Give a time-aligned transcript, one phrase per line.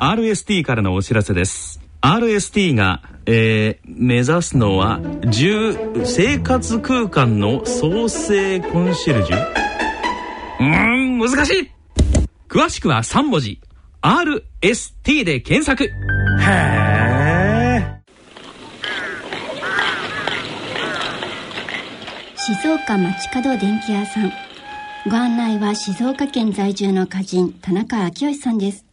[0.00, 1.80] RST からのお知らせです。
[2.00, 9.36] RST が、えー、目指すのは10生活空間の創生コンシェルジュ？
[10.60, 11.70] うーん難しい。
[12.48, 13.60] 詳しくは3文字。
[14.00, 15.84] RST で検索。
[15.84, 15.90] へ
[16.44, 17.98] え
[22.36, 24.32] 静岡町角電気屋さん。
[25.08, 28.84] ご案内は静岡県在住の歌人田中昭義さんです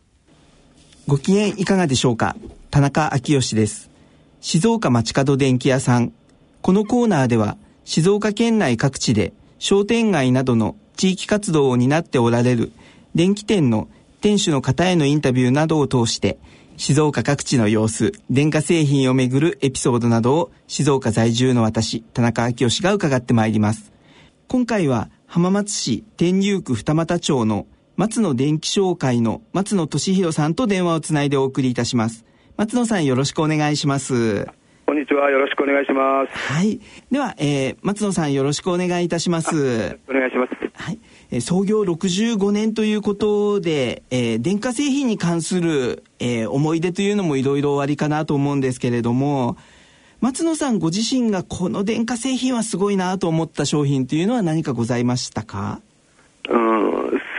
[1.07, 2.35] ご機嫌いかがでしょうか？
[2.71, 3.91] 田中昭義です。
[4.41, 6.11] 静岡町角電気屋さん。
[6.63, 12.71] このコーナーでは、静岡県内各地で商店街などの地域活動を担っておられる
[13.13, 13.87] 電気店の
[14.21, 16.39] 店主の方へのインタビューなどを通して、
[16.75, 23.91] 静岡各地の様子、電化製品をめぐるエピソードなどを静岡在住の私、田中昭義が伺ってまいります。
[24.47, 32.25] 今回は浜松市天竜区二俣町の松野電気商会の松野俊弘さんと電話をつないでお送りいたします。
[32.57, 34.47] 松野さんよろしくお願いします。
[34.85, 35.31] こんにちは。
[35.31, 36.53] よろしくお願いします。
[36.53, 36.81] はい。
[37.09, 39.97] では、えー、松野さんよろしくお願いいたします。
[40.09, 40.51] お願いします。
[40.73, 40.99] はい。
[41.31, 49.55] えー、創業65年ということで、えー、電化製品に関する、えー、思い出というのもいろいろおありかなと思うんですけれども、
[50.19, 55.79] 松野さんご自身がこの電化製品はすごいなと思った商品というのは何かございましたか？
[55.79, 55.94] うん、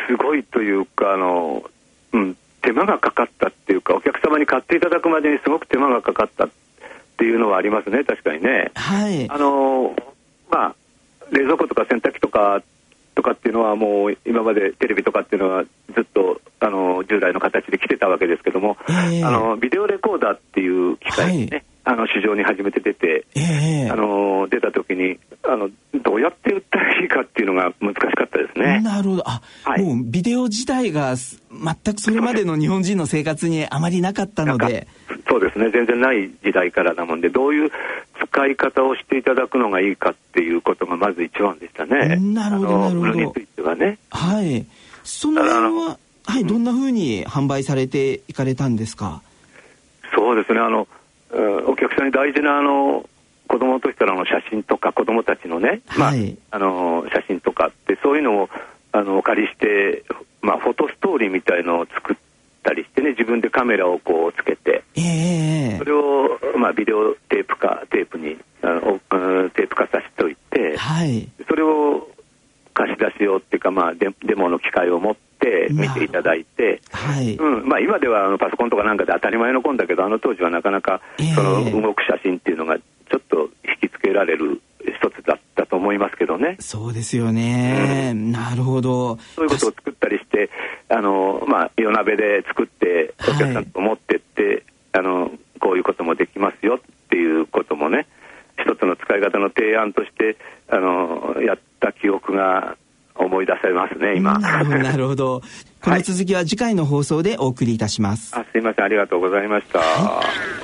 [0.06, 1.64] すごいというかあの、
[2.12, 6.48] うん、手間がかかったっていうかお客様に買っていただくまでにすごく手間がかかったっ
[7.16, 8.70] ていうのはありますね確かにね。
[8.74, 9.96] はい、あの
[10.50, 10.74] まあ
[11.30, 12.62] 冷蔵庫とか洗濯機とか
[13.14, 21.64] とかっていうのはもう今までテレビとかっていうのはずっとあの従来の形で来てたわけですけども、えー、あのビデオレコーダーっていう機械ね、はい。
[21.84, 25.70] あの市場に初めて出て、えー、あの出た時にあの
[26.02, 28.80] どうやって売ったらいいかっていうのが難しかったですね。
[28.80, 34.86] なるほどあ、はい、もうビデオ自体が全くそれまでの日本人の生活にあまりなかったので。
[35.28, 37.70] そうですね全然ない時代からなもんでどういう
[38.30, 42.16] 使い方をしていただくのがいいかっていうことがまず一番でしたね。
[42.16, 43.12] なるほどなるほど。
[43.12, 43.98] についてはね。
[44.10, 44.64] はい。
[45.02, 49.22] その辺ははいどんなふうに販売されていかれたんですか？
[50.14, 50.86] そうですねあの
[51.66, 53.08] お客さんに大事なあの
[53.48, 57.52] 子供の時からの写真とか子供たちのね、はい、まあ、あの写真と
[58.06, 58.48] そういうのを
[58.92, 60.04] あのお借りして、
[60.40, 62.16] まあ、フォトストーリーみたいのを作っ
[62.62, 69.00] たりしてね自分でカメラをこうつけて、えー、それを、まあ、ビデオテープかテープにあの
[69.50, 72.06] テープ化させておいて、はい、それを
[72.74, 77.34] 貸し出し用っていうか、まあデ、デモの機会を持って見ていただいて、はい。
[77.34, 77.66] うん。
[77.66, 81.00] まあ、今ではあのパソコンとかなんかで当たり前のコンだけどあの当時はなかなか
[81.34, 84.60] その動く写真っていうのがちょっと引きつけられる
[85.86, 86.56] 思いますけどね。
[86.58, 89.18] そうですよね、うん、なるほど。
[89.36, 90.50] そういうことを作ったりして
[90.88, 94.62] あの、まあ、夜鍋で作ってお客さんと持ってって、はい、
[94.94, 95.30] あの
[95.60, 98.08] こういうこともできますよっていうこともね
[98.58, 100.36] 一つの使い方の提案として
[100.68, 102.76] あのやった記憶が
[103.14, 104.38] 思い出されますね今。
[104.38, 105.40] なるほど。
[105.80, 108.84] この続きは次回の放送でお送りいたします、はい、あすいません。
[108.84, 110.55] ありがとうございました、はい、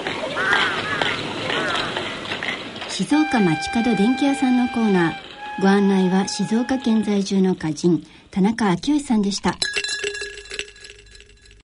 [3.03, 5.15] 静岡町角電気屋さんのコーナー。
[5.61, 9.59] ご案内は静岡県在住の歌人田中昭義さんでした。